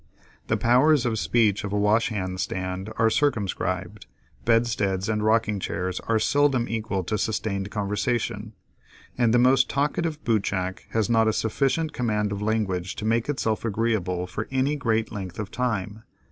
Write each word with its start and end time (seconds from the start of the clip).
The 0.47 0.57
powers 0.57 1.05
of 1.05 1.19
speech 1.19 1.63
of 1.63 1.71
a 1.71 1.77
washhand 1.77 2.39
stand 2.39 2.91
are 2.97 3.11
circumscribed, 3.11 4.07
bedsteads 4.45 5.07
and 5.07 5.23
rocking 5.23 5.59
chairs 5.59 5.99
are 6.07 6.17
seldom 6.17 6.67
equal 6.67 7.03
to 7.03 7.13
a 7.13 7.17
sustained 7.19 7.69
conversation, 7.69 8.53
and 9.15 9.31
the 9.31 9.37
most 9.37 9.69
talkative 9.69 10.23
bootjack 10.23 10.87
has 10.89 11.07
not 11.07 11.27
a 11.27 11.33
sufficient 11.33 11.93
command 11.93 12.31
of 12.31 12.41
language 12.41 12.95
to 12.95 13.05
make 13.05 13.29
itself 13.29 13.63
agreeable 13.63 14.25
for 14.25 14.47
any 14.49 14.75
great 14.75 15.11
length 15.11 15.37
of 15.37 15.51
time. 15.51 16.01